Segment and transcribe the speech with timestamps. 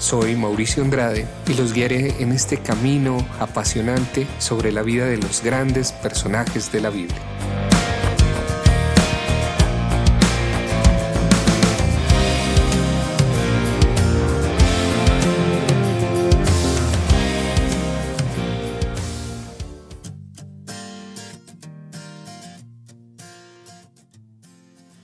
[0.00, 5.44] Soy Mauricio Andrade y los guiaré en este camino apasionante sobre la vida de los
[5.44, 7.20] grandes personajes de la Biblia.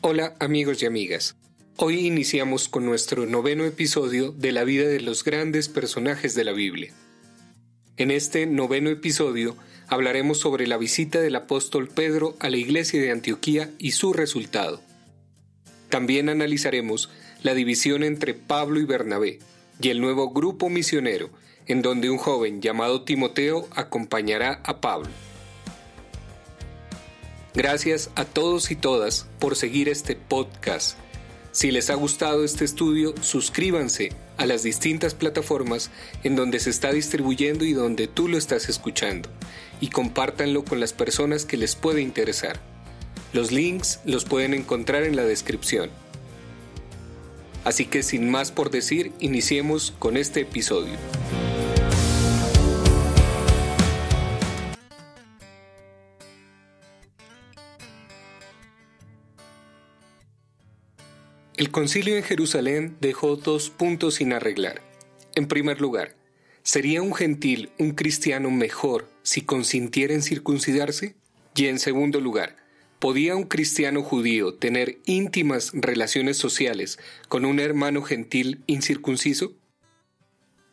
[0.00, 1.36] Hola amigos y amigas.
[1.78, 6.52] Hoy iniciamos con nuestro noveno episodio de la vida de los grandes personajes de la
[6.52, 6.94] Biblia.
[7.98, 13.10] En este noveno episodio hablaremos sobre la visita del apóstol Pedro a la iglesia de
[13.10, 14.80] Antioquía y su resultado.
[15.90, 17.10] También analizaremos
[17.42, 19.40] la división entre Pablo y Bernabé
[19.78, 21.28] y el nuevo grupo misionero,
[21.66, 25.10] en donde un joven llamado Timoteo acompañará a Pablo.
[27.52, 30.96] Gracias a todos y todas por seguir este podcast
[31.56, 35.90] si les ha gustado este estudio, suscríbanse a las distintas plataformas
[36.22, 39.30] en donde se está distribuyendo y donde tú lo estás escuchando,
[39.80, 42.60] y compártanlo con las personas que les puede interesar.
[43.32, 45.88] Los links los pueden encontrar en la descripción.
[47.64, 50.92] Así que sin más por decir, iniciemos con este episodio.
[61.56, 64.82] El concilio en Jerusalén dejó dos puntos sin arreglar.
[65.34, 66.14] En primer lugar,
[66.62, 71.16] ¿sería un gentil un cristiano mejor si consintiera en circuncidarse?
[71.54, 72.56] Y en segundo lugar,
[72.98, 79.54] ¿podía un cristiano judío tener íntimas relaciones sociales con un hermano gentil incircunciso?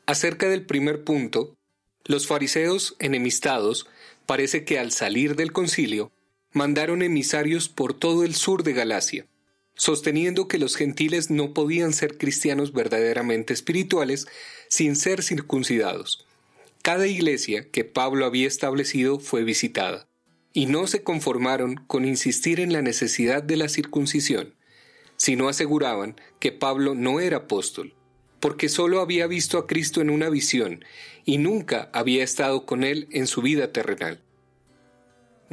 [0.05, 1.55] Acerca del primer punto,
[2.03, 3.87] los fariseos enemistados
[4.25, 6.11] parece que al salir del concilio
[6.51, 9.27] mandaron emisarios por todo el sur de Galacia
[9.75, 14.27] sosteniendo que los gentiles no podían ser cristianos verdaderamente espirituales
[14.69, 16.25] sin ser circuncidados.
[16.81, 20.07] Cada iglesia que Pablo había establecido fue visitada,
[20.53, 24.53] y no se conformaron con insistir en la necesidad de la circuncisión,
[25.17, 27.93] sino aseguraban que Pablo no era apóstol,
[28.39, 30.83] porque sólo había visto a Cristo en una visión
[31.25, 34.21] y nunca había estado con él en su vida terrenal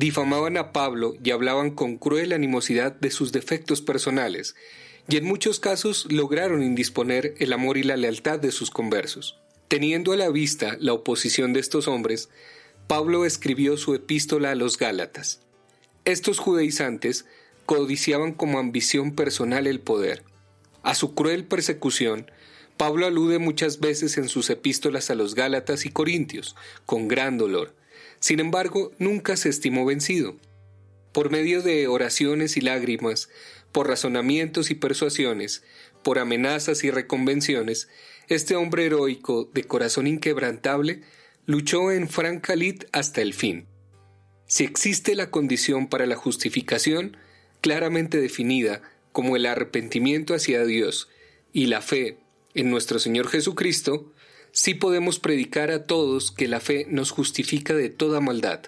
[0.01, 4.57] difamaban a Pablo y hablaban con cruel animosidad de sus defectos personales,
[5.11, 9.39] y en muchos casos lograron indisponer el amor y la lealtad de sus conversos.
[9.69, 12.31] Teniendo a la vista la oposición de estos hombres,
[12.87, 15.43] Pablo escribió su epístola a los Gálatas.
[16.07, 17.27] Estos judaizantes
[17.67, 20.25] codiciaban como ambición personal el poder.
[20.83, 22.31] A su cruel persecución,
[22.79, 26.57] Pablo alude muchas veces en sus epístolas a los Gálatas y Corintios,
[26.87, 27.75] con gran dolor,
[28.21, 30.37] sin embargo, nunca se estimó vencido.
[31.13, 33.29] Por medio de oraciones y lágrimas,
[33.73, 35.65] por razonamientos y persuasiones,
[36.03, 37.89] por amenazas y reconvenciones,
[38.29, 41.03] este hombre heroico de corazón inquebrantable
[41.47, 43.67] luchó en franca lid hasta el fin.
[44.47, 47.17] Si existe la condición para la justificación,
[47.61, 48.83] claramente definida
[49.13, 51.09] como el arrepentimiento hacia Dios
[51.53, 52.19] y la fe
[52.55, 54.13] en nuestro Señor Jesucristo,
[54.53, 58.63] sí podemos predicar a todos que la fe nos justifica de toda maldad.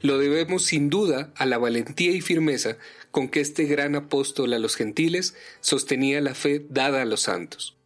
[0.00, 2.76] Lo debemos sin duda a la valentía y firmeza
[3.10, 7.76] con que este gran apóstol a los gentiles sostenía la fe dada a los santos.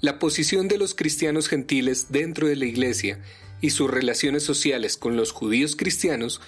[0.00, 3.20] La posición de los cristianos gentiles dentro de la Iglesia
[3.60, 6.40] y sus relaciones sociales con los judíos cristianos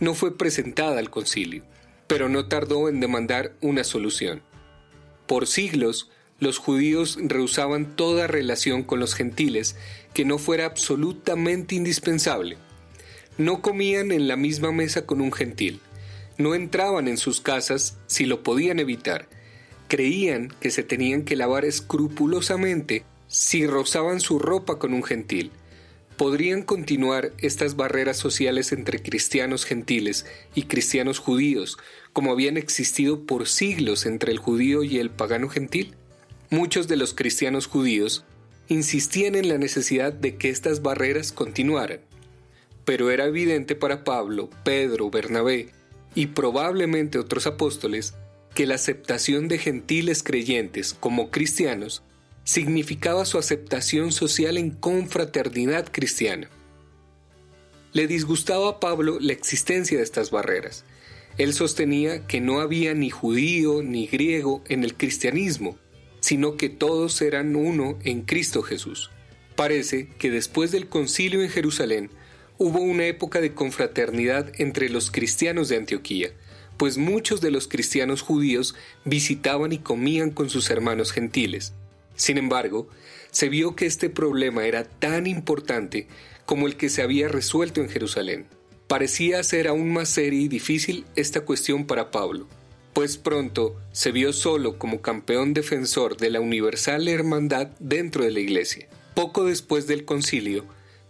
[0.00, 1.64] no fue presentada al concilio,
[2.06, 4.42] pero no tardó en demandar una solución.
[5.26, 6.10] Por siglos,
[6.40, 9.76] los judíos rehusaban toda relación con los gentiles
[10.14, 12.56] que no fuera absolutamente indispensable.
[13.36, 15.80] No comían en la misma mesa con un gentil,
[16.38, 19.28] no entraban en sus casas si lo podían evitar,
[19.88, 25.50] creían que se tenían que lavar escrupulosamente si rozaban su ropa con un gentil.
[26.16, 31.78] ¿Podrían continuar estas barreras sociales entre cristianos gentiles y cristianos judíos
[32.12, 35.94] como habían existido por siglos entre el judío y el pagano gentil?
[36.50, 38.24] Muchos de los cristianos judíos
[38.68, 42.00] insistían en la necesidad de que estas barreras continuaran.
[42.84, 45.70] Pero era evidente para Pablo, Pedro, Bernabé
[46.14, 48.14] y probablemente otros apóstoles
[48.54, 52.02] que la aceptación de gentiles creyentes como cristianos
[52.44, 56.48] significaba su aceptación social en confraternidad cristiana.
[57.92, 60.84] Le disgustaba a Pablo la existencia de estas barreras.
[61.36, 65.78] Él sostenía que no había ni judío ni griego en el cristianismo,
[66.28, 69.08] sino que todos eran uno en Cristo Jesús.
[69.56, 72.10] Parece que después del concilio en Jerusalén
[72.58, 76.28] hubo una época de confraternidad entre los cristianos de Antioquía,
[76.76, 78.74] pues muchos de los cristianos judíos
[79.06, 81.72] visitaban y comían con sus hermanos gentiles.
[82.14, 82.90] Sin embargo,
[83.30, 86.08] se vio que este problema era tan importante
[86.44, 88.48] como el que se había resuelto en Jerusalén.
[88.86, 92.46] Parecía ser aún más seria y difícil esta cuestión para Pablo,
[92.92, 98.40] pues pronto se vio solo como campeón defensor de la universal hermandad dentro de la
[98.40, 98.88] iglesia.
[99.14, 100.64] Poco después del concilio,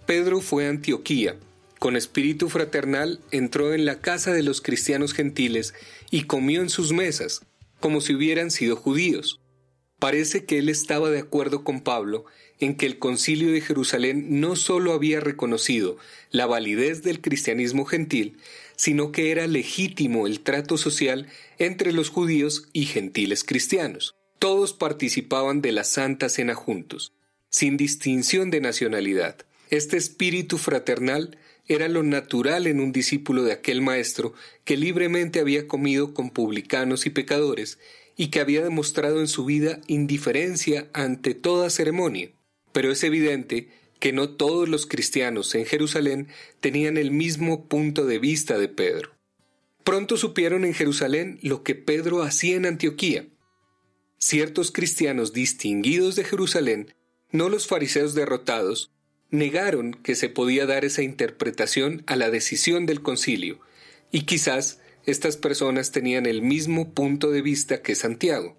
[0.07, 1.37] Pedro fue a Antioquía,
[1.79, 5.75] con espíritu fraternal entró en la casa de los cristianos gentiles
[6.11, 7.43] y comió en sus mesas,
[7.79, 9.41] como si hubieran sido judíos.
[9.99, 12.25] Parece que él estaba de acuerdo con Pablo
[12.61, 15.97] en que el concilio de Jerusalén no sólo había reconocido
[16.31, 18.39] la validez del cristianismo gentil,
[18.79, 21.27] sino que era legítimo el trato social
[21.59, 24.15] entre los judíos y gentiles cristianos.
[24.39, 27.13] Todos participaban de la Santa Cena juntos,
[27.51, 29.37] sin distinción de nacionalidad.
[29.69, 31.37] Este espíritu fraternal
[31.67, 34.33] era lo natural en un discípulo de aquel maestro
[34.65, 37.81] que libremente había comido con publicanos y pecadores
[38.17, 42.31] y que había demostrado en su vida indiferencia ante toda ceremonia.
[42.73, 46.29] Pero es evidente que no todos los cristianos en Jerusalén
[46.61, 49.11] tenían el mismo punto de vista de Pedro.
[49.85, 53.27] Pronto supieron en Jerusalén lo que Pedro hacía en Antioquía.
[54.19, 56.95] Ciertos cristianos distinguidos de Jerusalén,
[57.31, 58.91] no los fariseos derrotados,
[59.31, 63.61] negaron que se podía dar esa interpretación a la decisión del concilio,
[64.11, 68.57] y quizás estas personas tenían el mismo punto de vista que Santiago.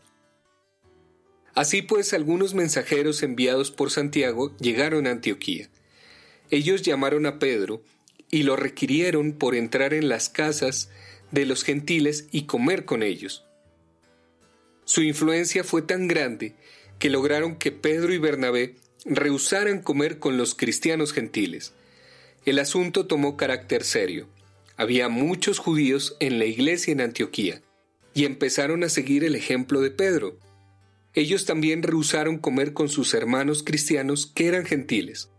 [1.53, 5.69] Así pues, algunos mensajeros enviados por Santiago llegaron a Antioquía.
[6.51, 7.83] Ellos llamaron a Pedro
[8.31, 10.89] y lo requirieron por entrar en las casas
[11.31, 13.45] de los gentiles y comer con ellos.
[14.85, 16.55] Su influencia fue tan grande
[16.97, 18.75] que lograron que Pedro y Bernabé
[19.05, 21.73] rehusaran comer con los cristianos gentiles.
[22.45, 24.27] El asunto tomó carácter serio.
[24.75, 27.61] Había muchos judíos en la iglesia en Antioquía,
[28.13, 30.37] y empezaron a seguir el ejemplo de Pedro.
[31.13, 35.29] Ellos también rehusaron comer con sus hermanos cristianos que eran gentiles.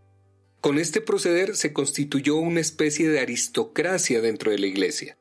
[0.59, 5.17] Con este proceder se constituyó una especie de aristocracia dentro de la iglesia.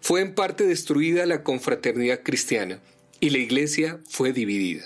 [0.00, 2.82] Fue en parte destruida la confraternidad cristiana,
[3.20, 4.84] y la iglesia fue dividida.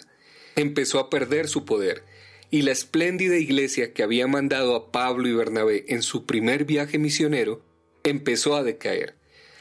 [0.55, 2.05] Empezó a perder su poder,
[2.51, 6.99] y la espléndida iglesia que había mandado a Pablo y Bernabé en su primer viaje
[6.99, 7.65] misionero
[8.03, 9.17] empezó a decaer.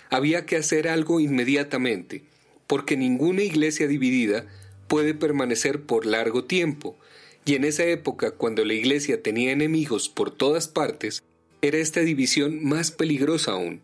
[0.09, 2.23] Había que hacer algo inmediatamente,
[2.67, 4.47] porque ninguna iglesia dividida
[4.89, 6.97] puede permanecer por largo tiempo,
[7.45, 11.23] y en esa época, cuando la iglesia tenía enemigos por todas partes,
[11.61, 13.81] era esta división más peligrosa aún.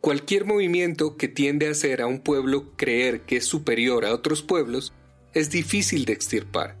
[0.00, 4.42] Cualquier movimiento que tiende a hacer a un pueblo creer que es superior a otros
[4.42, 4.92] pueblos
[5.32, 6.76] es difícil de extirpar.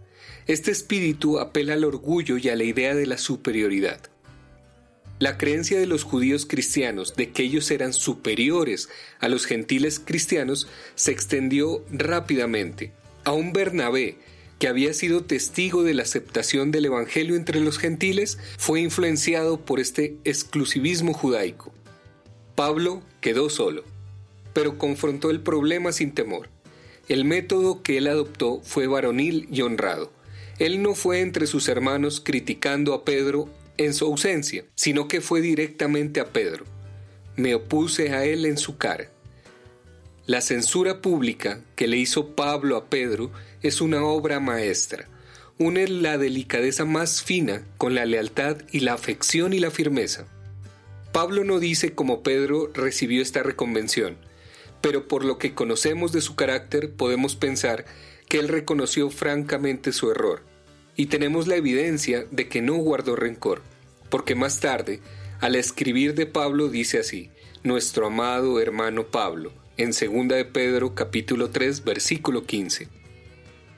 [0.46, 4.00] Este espíritu apela al orgullo y a la idea de la superioridad.
[5.20, 8.88] La creencia de los judíos cristianos de que ellos eran superiores
[9.20, 12.92] a los gentiles cristianos se extendió rápidamente.
[13.24, 14.16] A un Bernabé,
[14.58, 19.78] que había sido testigo de la aceptación del Evangelio entre los gentiles, fue influenciado por
[19.78, 21.72] este exclusivismo judaico.
[22.56, 23.84] Pablo quedó solo,
[24.52, 26.48] pero confrontó el problema sin temor.
[27.08, 30.12] El método que él adoptó fue varonil y honrado.
[30.58, 33.48] Él no fue entre sus hermanos criticando a Pedro
[33.78, 36.64] en su ausencia, sino que fue directamente a Pedro.
[37.36, 39.10] Me opuse a él en su cara.
[40.24, 45.08] La censura pública que le hizo Pablo a Pedro es una obra maestra.
[45.58, 50.28] Une la delicadeza más fina con la lealtad y la afección y la firmeza.
[51.10, 54.16] Pablo no dice cómo Pedro recibió esta reconvención,
[54.80, 57.84] pero por lo que conocemos de su carácter podemos pensar
[58.28, 60.44] que él reconoció francamente su error
[60.96, 63.60] y tenemos la evidencia de que no guardó rencor,
[64.08, 65.00] porque más tarde,
[65.40, 67.30] al escribir de Pablo dice así,
[67.64, 72.88] nuestro amado hermano Pablo, en 2 de Pedro capítulo 3 versículo 15.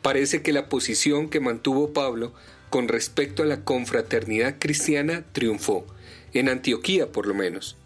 [0.02, 2.34] Parece que la posición que mantuvo Pablo
[2.70, 5.86] con respecto a la confraternidad cristiana triunfó,
[6.32, 7.76] en Antioquía por lo menos.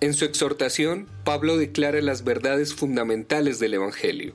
[0.00, 4.34] En su exhortación, Pablo declara las verdades fundamentales del Evangelio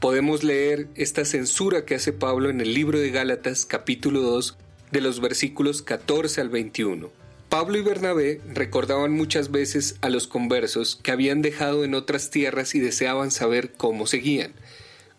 [0.00, 4.56] podemos leer esta censura que hace Pablo en el libro de Gálatas capítulo 2
[4.92, 7.10] de los versículos 14 al 21.
[7.48, 12.74] Pablo y Bernabé recordaban muchas veces a los conversos que habían dejado en otras tierras
[12.74, 14.52] y deseaban saber cómo seguían.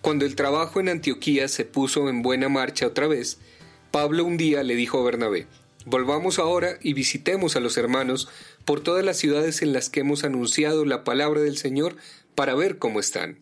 [0.01, 3.39] Cuando el trabajo en Antioquía se puso en buena marcha otra vez,
[3.91, 5.47] Pablo un día le dijo a Bernabé,
[5.85, 8.27] Volvamos ahora y visitemos a los hermanos
[8.65, 11.95] por todas las ciudades en las que hemos anunciado la palabra del Señor
[12.35, 13.39] para ver cómo están.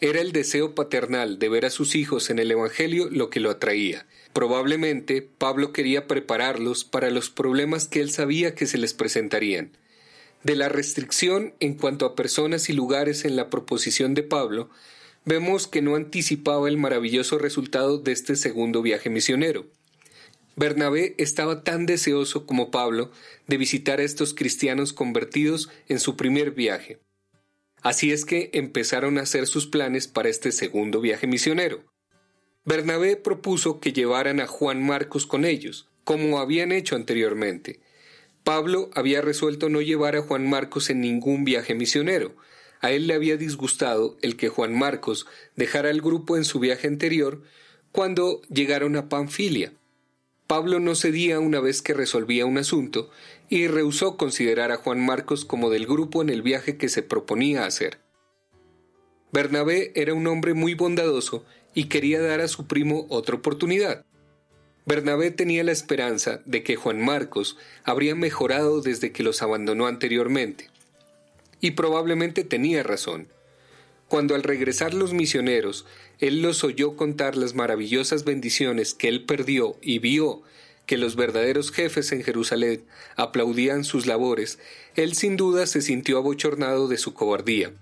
[0.00, 3.50] Era el deseo paternal de ver a sus hijos en el Evangelio lo que lo
[3.50, 4.06] atraía.
[4.32, 9.76] Probablemente Pablo quería prepararlos para los problemas que él sabía que se les presentarían.
[10.44, 14.70] De la restricción en cuanto a personas y lugares en la proposición de Pablo,
[15.24, 19.66] vemos que no anticipaba el maravilloso resultado de este segundo viaje misionero.
[20.56, 23.10] Bernabé estaba tan deseoso como Pablo
[23.46, 26.98] de visitar a estos cristianos convertidos en su primer viaje.
[27.82, 31.84] Así es que empezaron a hacer sus planes para este segundo viaje misionero.
[32.68, 37.80] Bernabé propuso que llevaran a Juan Marcos con ellos, como habían hecho anteriormente.
[38.44, 42.36] Pablo había resuelto no llevar a Juan Marcos en ningún viaje misionero.
[42.82, 46.88] A él le había disgustado el que Juan Marcos dejara el grupo en su viaje
[46.88, 47.42] anterior
[47.90, 49.72] cuando llegaron a Panfilia.
[50.46, 53.08] Pablo no cedía una vez que resolvía un asunto
[53.48, 57.64] y rehusó considerar a Juan Marcos como del grupo en el viaje que se proponía
[57.64, 57.98] hacer.
[59.32, 64.04] Bernabé era un hombre muy bondadoso y quería dar a su primo otra oportunidad.
[64.86, 70.70] Bernabé tenía la esperanza de que Juan Marcos habría mejorado desde que los abandonó anteriormente.
[71.60, 73.28] Y probablemente tenía razón.
[74.08, 75.84] Cuando al regresar los misioneros,
[76.18, 80.42] él los oyó contar las maravillosas bendiciones que él perdió y vio
[80.88, 82.82] que los verdaderos jefes en Jerusalén
[83.14, 84.58] aplaudían sus labores,
[84.96, 87.72] él sin duda se sintió abochornado de su cobardía.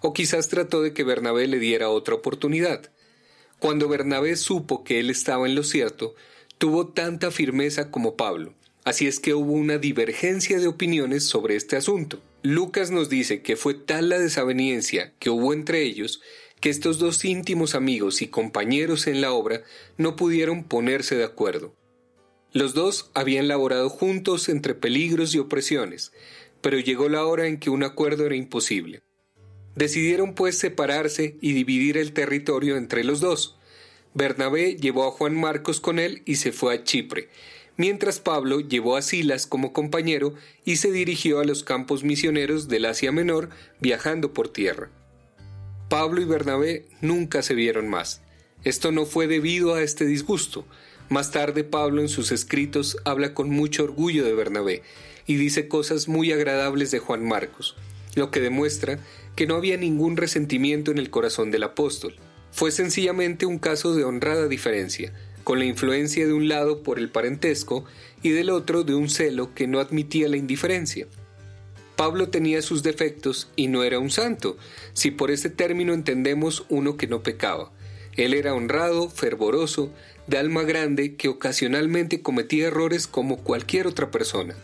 [0.00, 2.92] O quizás trató de que Bernabé le diera otra oportunidad.
[3.58, 6.14] Cuando Bernabé supo que él estaba en lo cierto,
[6.58, 8.54] tuvo tanta firmeza como Pablo.
[8.84, 12.20] Así es que hubo una divergencia de opiniones sobre este asunto.
[12.42, 16.20] Lucas nos dice que fue tal la desaveniencia que hubo entre ellos
[16.60, 19.62] que estos dos íntimos amigos y compañeros en la obra
[19.96, 21.74] no pudieron ponerse de acuerdo.
[22.52, 26.12] Los dos habían laborado juntos entre peligros y opresiones,
[26.60, 29.02] pero llegó la hora en que un acuerdo era imposible.
[29.76, 33.56] Decidieron pues separarse y dividir el territorio entre los dos.
[34.14, 37.28] Bernabé llevó a Juan Marcos con él y se fue a Chipre,
[37.76, 42.84] mientras Pablo llevó a Silas como compañero y se dirigió a los campos misioneros del
[42.84, 43.50] Asia Menor
[43.80, 44.90] viajando por tierra.
[45.88, 48.22] Pablo y Bernabé nunca se vieron más.
[48.62, 50.64] Esto no fue debido a este disgusto.
[51.08, 54.82] Más tarde Pablo en sus escritos habla con mucho orgullo de Bernabé
[55.26, 57.76] y dice cosas muy agradables de Juan Marcos,
[58.14, 58.98] lo que demuestra
[59.34, 62.14] que no había ningún resentimiento en el corazón del apóstol.
[62.52, 65.12] Fue sencillamente un caso de honrada diferencia,
[65.42, 67.84] con la influencia de un lado por el parentesco
[68.22, 71.06] y del otro de un celo que no admitía la indiferencia.
[71.96, 74.56] Pablo tenía sus defectos y no era un santo,
[74.94, 77.70] si por ese término entendemos uno que no pecaba.
[78.16, 79.92] Él era honrado, fervoroso,
[80.26, 84.56] de alma grande, que ocasionalmente cometía errores como cualquier otra persona.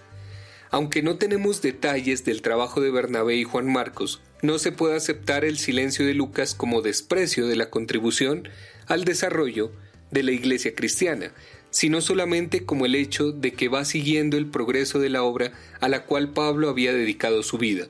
[0.71, 5.45] Aunque no tenemos detalles del trabajo de Bernabé y Juan Marcos, no se puede aceptar
[5.45, 8.49] el silencio de Lucas como desprecio de la contribución
[8.87, 9.73] al desarrollo
[10.11, 11.33] de la Iglesia cristiana,
[11.71, 15.89] sino solamente como el hecho de que va siguiendo el progreso de la obra a
[15.89, 17.89] la cual Pablo había dedicado su vida.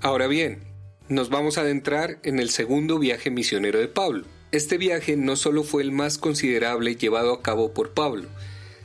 [0.00, 0.60] Ahora bien,
[1.08, 4.24] nos vamos a adentrar en el segundo viaje misionero de Pablo.
[4.52, 8.28] Este viaje no solo fue el más considerable llevado a cabo por Pablo,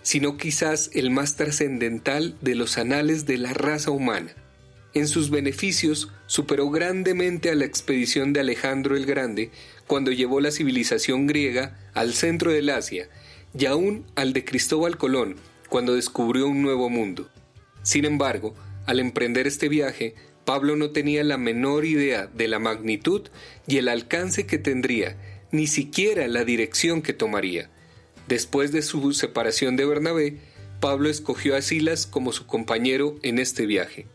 [0.01, 4.34] sino quizás el más trascendental de los anales de la raza humana.
[4.93, 9.50] En sus beneficios superó grandemente a la expedición de Alejandro el Grande
[9.88, 13.09] cuando llevó la civilización griega al centro del Asia
[13.57, 15.35] y aún al de Cristóbal Colón
[15.67, 17.27] cuando descubrió un nuevo mundo.
[17.81, 18.53] Sin embargo,
[18.85, 20.13] al emprender este viaje,
[20.45, 23.29] Pablo no tenía la menor idea de la magnitud
[23.65, 25.17] y el alcance que tendría,
[25.51, 27.69] ni siquiera la dirección que tomaría.
[28.27, 30.38] Después de su separación de Bernabé,
[30.79, 34.05] Pablo escogió a Silas como su compañero en este viaje.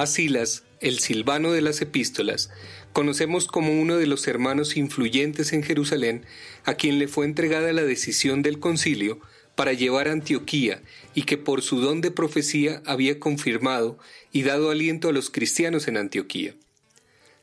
[0.00, 2.48] A Silas, el silvano de las epístolas,
[2.94, 6.24] conocemos como uno de los hermanos influyentes en Jerusalén,
[6.64, 9.20] a quien le fue entregada la decisión del concilio
[9.56, 10.80] para llevar a Antioquía
[11.14, 13.98] y que por su don de profecía había confirmado
[14.32, 16.54] y dado aliento a los cristianos en Antioquía.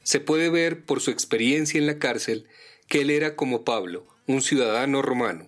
[0.02, 2.48] Se puede ver por su experiencia en la cárcel
[2.88, 5.48] que él era como Pablo, un ciudadano romano.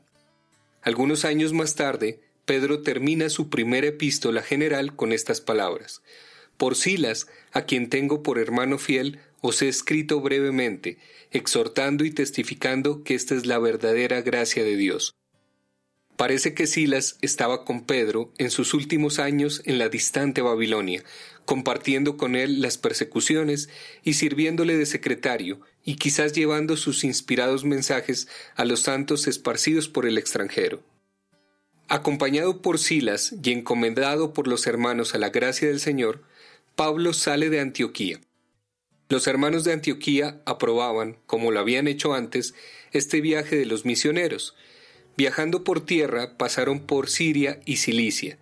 [0.83, 6.03] Algunos años más tarde, Pedro termina su primera epístola general con estas palabras.
[6.59, 10.97] Por Silas, a quien tengo por hermano fiel, os he escrito brevemente,
[11.31, 15.15] exhortando y testificando que esta es la verdadera gracia de Dios.
[16.17, 21.05] Parece que Silas estaba con Pedro en sus últimos años en la distante Babilonia,
[21.45, 23.69] compartiendo con él las persecuciones
[24.03, 30.05] y sirviéndole de secretario, y quizás llevando sus inspirados mensajes a los santos esparcidos por
[30.05, 30.83] el extranjero.
[31.87, 36.21] Acompañado por Silas y encomendado por los hermanos a la gracia del Señor,
[36.79, 38.21] Pablo sale de Antioquía.
[39.09, 42.53] Los hermanos de Antioquía aprobaban, como lo habían hecho antes,
[42.93, 44.55] este viaje de los misioneros.
[45.17, 48.39] Viajando por tierra pasaron por Siria y Cilicia,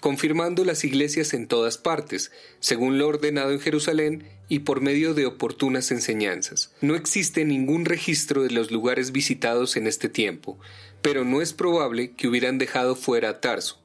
[0.00, 2.30] confirmando las iglesias en todas partes,
[2.60, 6.74] según lo ordenado en Jerusalén y por medio de oportunas enseñanzas.
[6.82, 10.58] No existe ningún registro de los lugares visitados en este tiempo,
[11.00, 13.80] pero no es probable que hubieran dejado fuera a Tarso.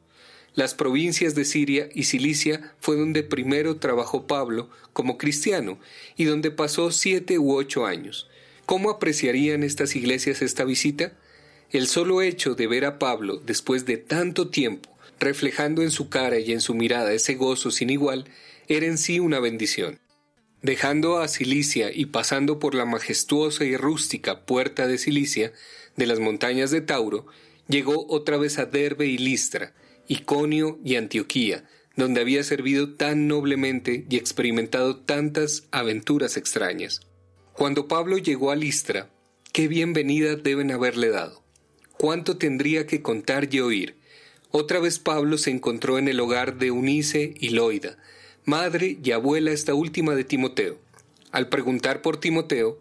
[0.56, 5.80] Las provincias de Siria y Cilicia fue donde primero trabajó Pablo como cristiano
[6.16, 8.30] y donde pasó siete u ocho años.
[8.68, 11.14] ¿Cómo apreciarían estas iglesias esta visita?
[11.72, 16.38] El solo hecho de ver a Pablo después de tanto tiempo, reflejando en su cara
[16.38, 18.26] y en su mirada ese gozo sin igual,
[18.68, 20.00] era en sí una bendición.
[20.62, 25.52] Dejando a Cilicia y pasando por la majestuosa y rústica puerta de Cilicia,
[25.98, 27.26] de las montañas de Tauro,
[27.68, 29.74] llegó otra vez a Derbe y Listra,
[30.08, 37.02] Iconio y Antioquía, donde había servido tan noblemente y experimentado tantas aventuras extrañas.
[37.54, 39.10] Cuando Pablo llegó a Listra,
[39.52, 41.44] qué bienvenida deben haberle dado.
[41.98, 43.96] Cuánto tendría que contar y oír.
[44.50, 47.98] Otra vez Pablo se encontró en el hogar de Unice y Loida,
[48.46, 50.80] madre y abuela esta última de Timoteo.
[51.32, 52.80] Al preguntar por Timoteo,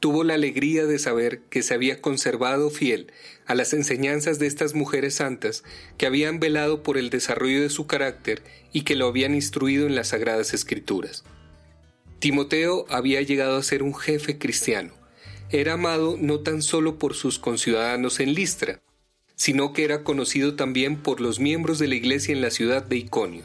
[0.00, 3.12] tuvo la alegría de saber que se había conservado fiel
[3.46, 5.64] a las enseñanzas de estas mujeres santas
[5.98, 9.94] que habían velado por el desarrollo de su carácter y que lo habían instruido en
[9.94, 11.24] las sagradas escrituras.
[12.18, 14.92] Timoteo había llegado a ser un jefe cristiano.
[15.50, 18.80] Era amado no tan solo por sus conciudadanos en Listra,
[19.34, 22.96] sino que era conocido también por los miembros de la iglesia en la ciudad de
[22.96, 23.44] Iconio.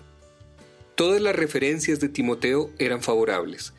[0.95, 3.73] Todas las referencias de Timoteo eran favorables,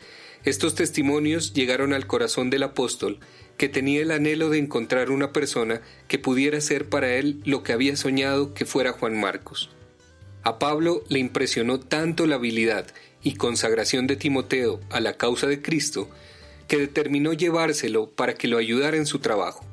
[0.44, 3.18] estos testimonios llegaron al corazón del apóstol,
[3.58, 7.72] que tenía el anhelo de encontrar una persona que pudiera ser para él lo que
[7.72, 9.68] había soñado que fuera Juan Marcos.
[10.44, 12.86] A Pablo le impresionó tanto la habilidad
[13.22, 16.08] y consagración de Timoteo a la causa de Cristo,
[16.68, 19.64] que determinó llevárselo para que lo ayudara en su trabajo.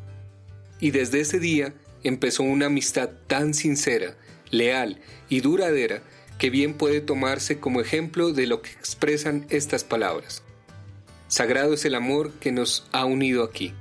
[0.79, 4.17] Y desde ese día empezó una amistad tan sincera,
[4.49, 6.01] leal y duradera
[6.39, 10.44] que bien puede tomarse como ejemplo de lo que expresan estas palabras.
[11.27, 13.73] Sagrado es el amor que nos ha unido aquí.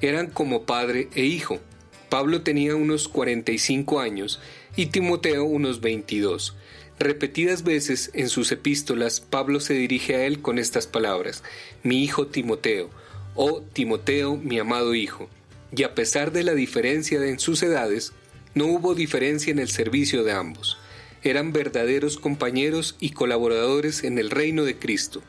[0.00, 1.60] Eran como padre e hijo.
[2.08, 4.40] Pablo tenía unos 45 años
[4.76, 6.56] y Timoteo unos 22.
[6.98, 11.44] Repetidas veces en sus epístolas Pablo se dirige a él con estas palabras,
[11.82, 12.90] mi hijo Timoteo,
[13.34, 15.28] oh Timoteo, mi amado hijo.
[15.76, 18.12] Y a pesar de la diferencia en sus edades,
[18.54, 20.78] no hubo diferencia en el servicio de ambos.
[21.22, 25.22] Eran verdaderos compañeros y colaboradores en el reino de Cristo.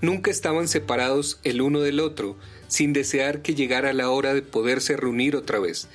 [0.00, 2.36] Nunca estaban separados el uno del otro,
[2.68, 5.88] sin desear que llegara la hora de poderse reunir otra vez.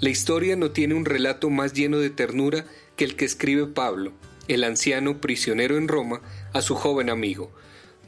[0.00, 2.64] La historia no tiene un relato más lleno de ternura
[2.96, 4.12] que el que escribe Pablo,
[4.48, 6.22] el anciano prisionero en Roma,
[6.54, 7.52] a su joven amigo.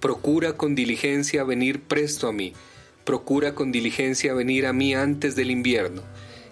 [0.01, 2.55] Procura con diligencia venir presto a mí,
[3.05, 6.03] procura con diligencia venir a mí antes del invierno.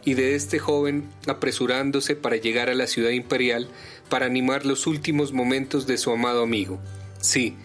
[0.05, 3.69] Y de este joven apresurándose para llegar a la ciudad imperial
[4.09, 6.81] para animar los últimos momentos de su amado amigo.
[7.21, 7.57] Sí,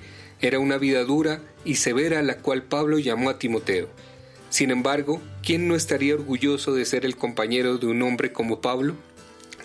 [0.41, 3.89] era una vida dura y severa la cual Pablo llamó a Timoteo.
[4.49, 8.95] Sin embargo, ¿quién no estaría orgulloso de ser el compañero de un hombre como Pablo?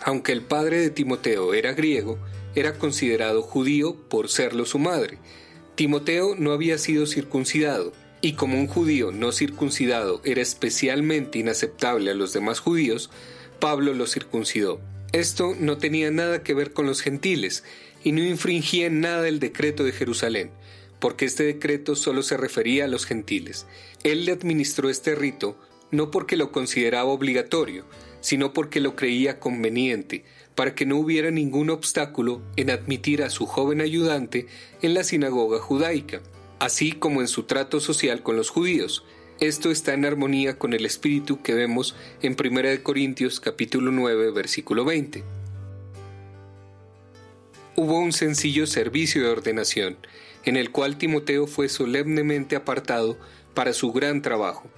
[0.03, 2.19] Aunque el padre de Timoteo era griego,
[2.55, 5.19] era considerado judío por serlo su madre.
[5.75, 12.15] Timoteo no había sido circuncidado, y como un judío no circuncidado era especialmente inaceptable a
[12.15, 13.11] los demás judíos,
[13.61, 14.81] Pablo lo circuncidó.
[15.13, 17.65] Esto no tenía nada que ver con los gentiles,
[18.03, 20.51] y no infringía en nada el decreto de Jerusalén,
[20.99, 23.67] porque este decreto solo se refería a los gentiles.
[24.03, 25.57] Él le administró este rito
[25.91, 27.85] no porque lo consideraba obligatorio,
[28.21, 33.47] sino porque lo creía conveniente, para que no hubiera ningún obstáculo en admitir a su
[33.47, 34.47] joven ayudante
[34.83, 36.21] en la sinagoga judaica,
[36.59, 39.05] así como en su trato social con los judíos.
[39.41, 44.85] Esto está en armonía con el espíritu que vemos en 1 Corintios capítulo 9 versículo
[44.85, 45.25] 20
[47.81, 49.97] hubo un sencillo servicio de ordenación,
[50.45, 53.19] en el cual Timoteo fue solemnemente apartado
[53.55, 54.69] para su gran trabajo.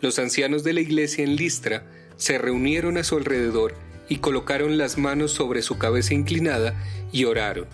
[0.00, 3.74] Los ancianos de la iglesia en Listra se reunieron a su alrededor
[4.08, 6.74] y colocaron las manos sobre su cabeza inclinada
[7.12, 7.66] y oraron.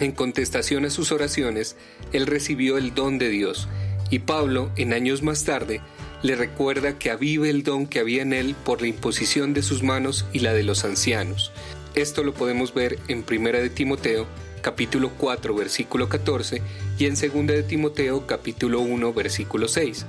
[0.00, 1.76] En contestación a sus oraciones,
[2.12, 3.68] él recibió el don de Dios,
[4.10, 5.80] y Pablo, en años más tarde,
[6.22, 9.82] le recuerda que avive el don que había en él por la imposición de sus
[9.82, 11.52] manos y la de los ancianos,
[11.94, 14.26] esto lo podemos ver en Primera de Timoteo,
[14.64, 16.62] capítulo 4, versículo 14,
[16.98, 20.06] y en 2 de Timoteo, capítulo 1, versículo 6.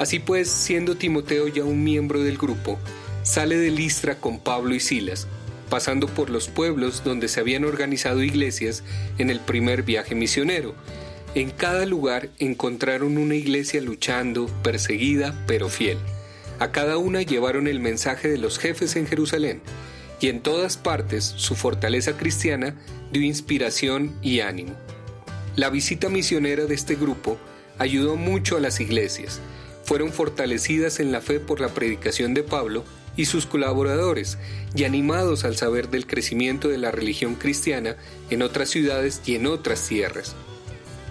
[0.00, 2.76] Así pues, siendo Timoteo ya un miembro del grupo,
[3.22, 5.28] sale de Listra con Pablo y Silas,
[5.70, 8.82] pasando por los pueblos donde se habían organizado iglesias
[9.18, 10.74] en el primer viaje misionero.
[11.36, 15.98] En cada lugar encontraron una iglesia luchando, perseguida, pero fiel.
[16.58, 19.62] A cada una llevaron el mensaje de los jefes en Jerusalén,
[20.24, 22.74] y en todas partes su fortaleza cristiana
[23.12, 24.72] dio inspiración y ánimo.
[25.54, 27.36] La visita misionera de este grupo
[27.76, 29.42] ayudó mucho a las iglesias.
[29.84, 32.84] Fueron fortalecidas en la fe por la predicación de Pablo
[33.18, 34.38] y sus colaboradores,
[34.74, 37.96] y animados al saber del crecimiento de la religión cristiana
[38.30, 40.34] en otras ciudades y en otras tierras.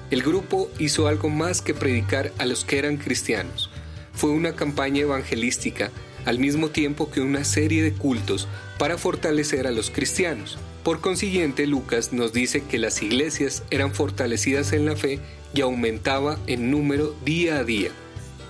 [0.10, 3.70] El grupo hizo algo más que predicar a los que eran cristianos.
[4.12, 5.92] Fue una campaña evangelística
[6.26, 10.58] al mismo tiempo que una serie de cultos para fortalecer a los cristianos.
[10.84, 15.20] Por consiguiente, Lucas nos dice que las iglesias eran fortalecidas en la fe
[15.54, 17.90] y aumentaba en número día a día.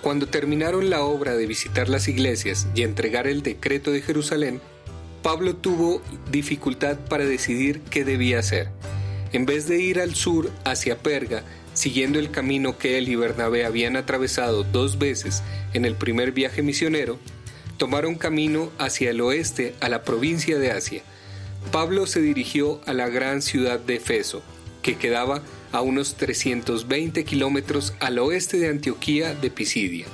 [0.02, 4.62] Cuando terminaron la obra de visitar las iglesias y entregar el decreto de Jerusalén,
[5.22, 8.70] Pablo tuvo dificultad para decidir qué debía hacer.
[9.32, 13.66] En vez de ir al sur hacia Perga, siguiendo el camino que él y Bernabé
[13.66, 15.42] habían atravesado dos veces
[15.74, 17.18] en el primer viaje misionero,
[17.78, 21.04] tomaron camino hacia el oeste a la provincia de Asia.
[21.72, 24.44] Pablo se dirigió a la gran ciudad de Efeso,
[24.82, 30.06] que quedaba a unos 320 kilómetros al oeste de Antioquía de Pisidia.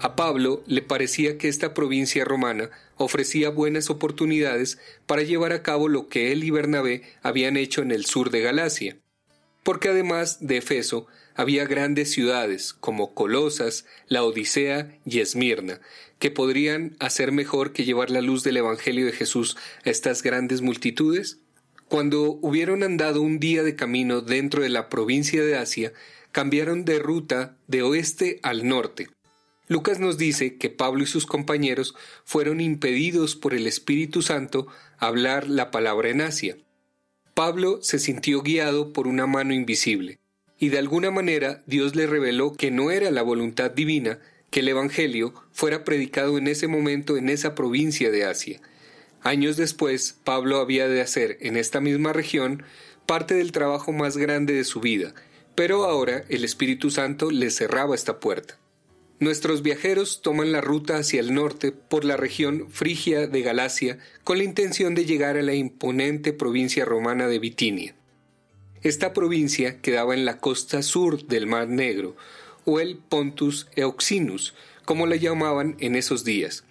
[0.00, 5.88] A Pablo le parecía que esta provincia romana ofrecía buenas oportunidades para llevar a cabo
[5.88, 8.98] lo que él y Bernabé habían hecho en el sur de Galacia,
[9.64, 15.80] porque además de Efeso había grandes ciudades como Colosas, la Odisea y Esmirna,
[16.20, 20.60] que podrían hacer mejor que llevar la luz del Evangelio de Jesús a estas grandes
[20.60, 21.38] multitudes?
[21.88, 25.92] Cuando hubieron andado un día de camino dentro de la provincia de Asia,
[26.30, 29.08] cambiaron de ruta de oeste al norte.
[29.66, 34.66] Lucas nos dice que Pablo y sus compañeros fueron impedidos por el Espíritu Santo
[34.98, 36.56] hablar la palabra en Asia.
[37.34, 40.20] Pablo se sintió guiado por una mano invisible,
[40.56, 44.20] y de alguna manera Dios le reveló que no era la voluntad divina
[44.50, 48.60] que el Evangelio fuera predicado en ese momento en esa provincia de Asia.
[49.20, 52.62] Años después, Pablo había de hacer en esta misma región
[53.04, 55.12] parte del trabajo más grande de su vida,
[55.56, 58.58] pero ahora el Espíritu Santo le cerraba esta puerta.
[59.20, 64.38] Nuestros viajeros toman la ruta hacia el norte por la región frigia de Galacia con
[64.38, 67.94] la intención de llegar a la imponente provincia romana de Bitinia.
[68.82, 72.16] Esta provincia quedaba en la costa sur del Mar Negro,
[72.66, 76.64] o el Pontus Euxinus, como la llamaban en esos días,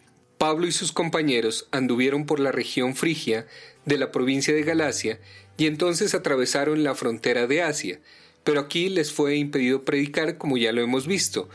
[0.43, 3.47] Pablo y sus compañeros anduvieron por la región frigia
[3.85, 5.21] de la provincia de Galacia
[5.55, 8.01] y entonces atravesaron la frontera de Asia,
[8.43, 11.47] pero aquí les fue impedido predicar como ya lo hemos visto,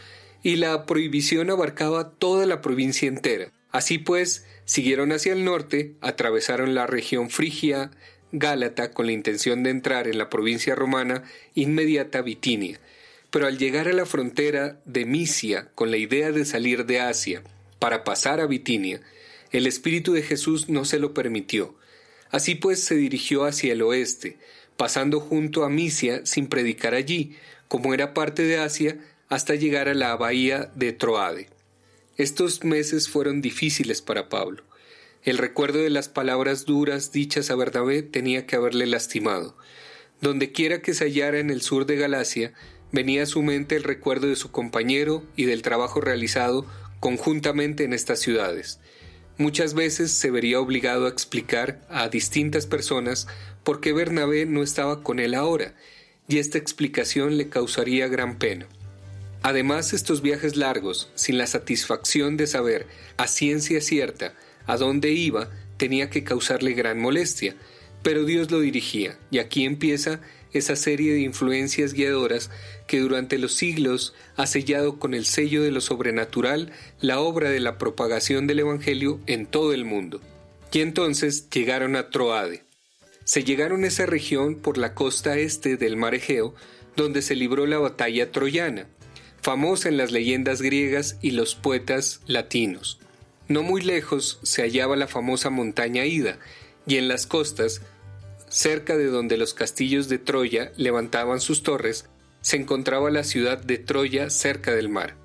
[0.43, 3.51] y la prohibición abarcaba toda la provincia entera.
[3.71, 7.91] Así pues, siguieron hacia el norte, atravesaron la región frigia
[8.31, 11.25] Gálata con la intención de entrar en la provincia romana
[11.55, 12.79] inmediata Bitinia,
[13.31, 17.43] pero al llegar a la frontera de Misia con la idea de salir de Asia,
[17.79, 19.01] para pasar a Bitinia,
[19.51, 21.75] el Espíritu de Jesús no se lo permitió.
[22.31, 24.37] Así pues se dirigió hacia el oeste,
[24.77, 27.35] pasando junto a Misia sin predicar allí,
[27.67, 28.99] como era parte de Asia,
[29.29, 31.49] hasta llegar a la bahía de Troade.
[32.17, 34.65] Estos meses fueron difíciles para Pablo.
[35.23, 39.57] El recuerdo de las palabras duras dichas a Bernabé tenía que haberle lastimado.
[40.21, 42.55] Donde quiera que se hallara en el sur de Galacia,
[42.91, 46.67] venía a su mente el recuerdo de su compañero y del trabajo realizado
[47.01, 48.81] conjuntamente en estas ciudades.
[49.37, 53.29] Muchas veces se vería obligado a explicar a distintas personas
[53.63, 55.75] por qué Bernabé no estaba con él ahora,
[56.27, 58.67] y esta explicación le causaría gran pena.
[59.43, 64.35] Además, estos viajes largos, sin la satisfacción de saber a ciencia cierta
[64.67, 67.57] a dónde iba, tenía que causarle gran molestia,
[68.03, 70.21] pero Dios lo dirigía, y aquí empieza
[70.53, 72.51] esa serie de influencias guiadoras
[72.87, 77.61] que durante los siglos ha sellado con el sello de lo sobrenatural la obra de
[77.61, 80.21] la propagación del Evangelio en todo el mundo.
[80.73, 82.63] Y entonces llegaron a Troade.
[83.25, 86.55] Se llegaron a esa región por la costa este del mar Egeo,
[86.97, 88.87] donde se libró la batalla troyana,
[89.49, 92.99] famosa en las leyendas griegas y los poetas latinos.
[93.49, 96.39] No muy lejos se hallaba la famosa montaña Ida,
[96.87, 97.81] y en las costas
[98.51, 102.11] cerca de donde los castillos de Troya levantaban sus torres,
[102.43, 105.17] se encontraba la ciudad de Troya cerca del mar.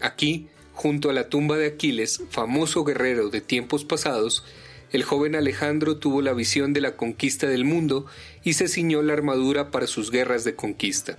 [0.00, 4.42] Aquí, junto a la tumba de Aquiles, famoso guerrero de tiempos pasados,
[4.90, 8.06] el joven Alejandro tuvo la visión de la conquista del mundo
[8.42, 11.18] y se ciñó la armadura para sus guerras de conquista.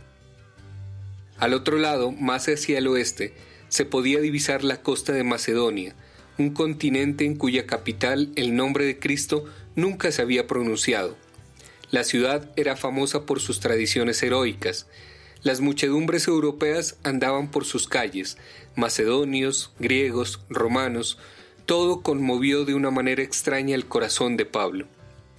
[1.38, 3.34] Al otro lado, más hacia el oeste,
[3.70, 5.96] se podía divisar la costa de Macedonia,
[6.38, 9.46] un continente en cuya capital el nombre de Cristo
[9.76, 11.18] nunca se había pronunciado.
[11.92, 14.88] La ciudad era famosa por sus tradiciones heroicas.
[15.44, 18.38] Las muchedumbres europeas andaban por sus calles,
[18.76, 21.18] macedonios, griegos, romanos,
[21.66, 24.88] todo conmovió de una manera extraña el corazón de Pablo.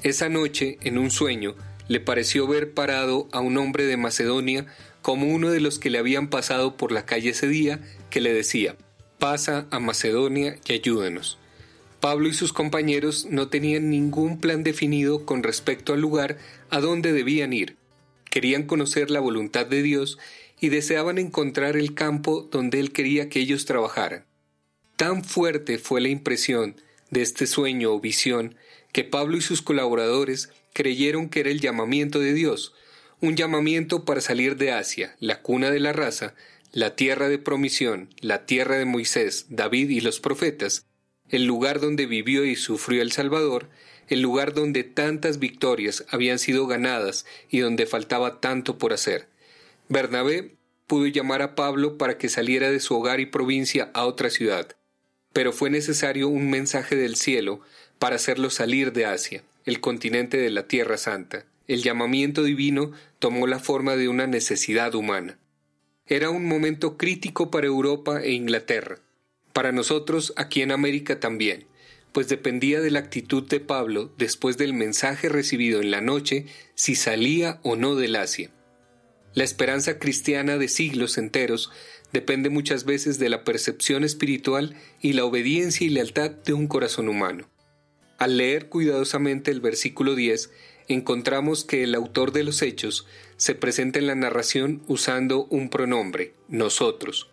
[0.03, 1.55] Esa noche, en un sueño,
[1.89, 4.67] le pareció ver parado a un hombre de Macedonia
[5.07, 7.79] como uno de los que le habían pasado por la calle ese día,
[8.11, 8.75] que le decía,
[9.21, 11.39] pasa a Macedonia y ayúdanos.
[12.01, 16.39] Pablo y sus compañeros no tenían ningún plan definido con respecto al lugar
[16.71, 17.77] a donde debían ir.
[18.29, 20.19] Querían conocer la voluntad de Dios
[20.61, 24.25] y deseaban encontrar el campo donde Él quería que ellos trabajaran.
[24.97, 26.81] Tan fuerte fue la impresión
[27.13, 28.57] de este sueño o visión
[28.91, 32.75] que Pablo y sus colaboradores creyeron que era el llamamiento de Dios,
[33.21, 36.35] un llamamiento para salir de Asia, la cuna de la raza,
[36.73, 40.87] la tierra de promisión, la tierra de Moisés, David y los profetas,
[41.29, 43.69] el lugar donde vivió y sufrió el Salvador,
[44.09, 49.29] el lugar donde tantas victorias habían sido ganadas y donde faltaba tanto por hacer.
[49.89, 50.55] Bernabé
[50.87, 54.77] pudo llamar a Pablo para que saliera de su hogar y provincia a otra ciudad
[55.37, 57.61] pero fue necesario un mensaje del cielo
[57.99, 61.45] para hacerlo salir de Asia, el continente de la Tierra Santa.
[61.69, 65.39] El llamamiento divino tomó la forma de una necesidad humana.
[66.07, 69.01] Era un momento crítico para Europa e Inglaterra,
[69.57, 71.67] para nosotros aquí en América también,
[72.13, 76.95] pues dependía de la actitud de Pablo después del mensaje recibido en la noche si
[76.95, 78.51] salía o no del Asia.
[79.33, 81.71] La esperanza cristiana de siglos enteros
[82.13, 87.09] depende muchas veces de la percepción espiritual y la obediencia y lealtad de un corazón
[87.09, 87.49] humano.
[88.19, 90.51] Al leer cuidadosamente el versículo 10,
[90.89, 96.33] encontramos que el autor de los hechos se presenta en la narración usando un pronombre,
[96.49, 97.31] nosotros.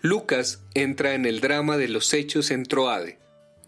[0.00, 3.18] Lucas entra en el drama de los hechos en Troade,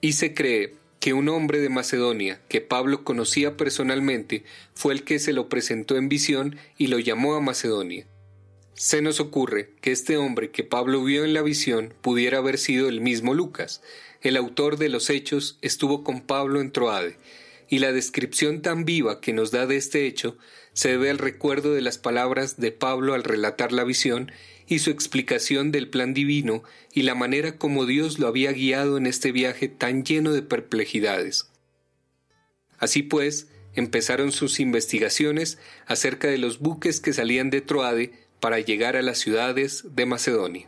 [0.00, 5.18] y se cree que un hombre de Macedonia que Pablo conocía personalmente fue el que
[5.18, 8.06] se lo presentó en visión y lo llamó a Macedonia.
[8.74, 12.88] Se nos ocurre que este hombre que Pablo vio en la visión pudiera haber sido
[12.88, 13.82] el mismo Lucas.
[14.20, 17.16] El autor de los hechos estuvo con Pablo en Troade,
[17.68, 20.36] y la descripción tan viva que nos da de este hecho
[20.72, 24.30] se debe al recuerdo de las palabras de Pablo al relatar la visión
[24.66, 29.06] y su explicación del plan divino y la manera como Dios lo había guiado en
[29.06, 31.50] este viaje tan lleno de perplejidades.
[32.78, 38.96] Así pues, empezaron sus investigaciones acerca de los buques que salían de Troade para llegar
[38.96, 40.66] a las ciudades de Macedonia.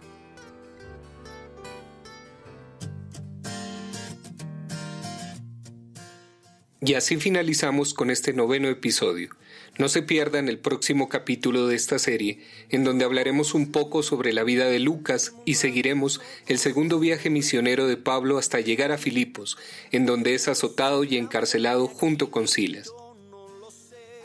[6.83, 9.31] Y así finalizamos con este noveno episodio.
[9.79, 12.41] No se pierdan el próximo capítulo de esta serie,
[12.71, 17.31] en donde hablaremos un poco sobre la vida de Lucas y seguiremos el segundo viaje
[17.31, 19.59] misionero de Pablo hasta llegar a Filipos,
[19.93, 22.91] en donde es azotado y encarcelado junto con Silas.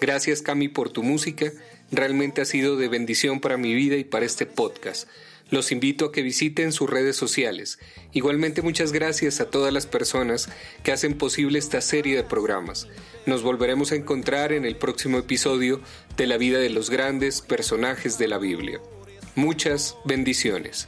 [0.02, 1.52] Gracias Cami por tu música
[1.92, 5.08] Realmente ha sido de bendición para mi vida y para este podcast.
[5.52, 7.80] Los invito a que visiten sus redes sociales.
[8.14, 10.50] Igualmente muchas gracias a todas las personas
[10.84, 12.88] que hacen posible esta serie de programas.
[13.26, 15.82] Nos volveremos a encontrar en el próximo episodio
[16.18, 18.82] de la vida de los grandes personajes de la Biblia.
[19.36, 20.88] Muchas bendiciones.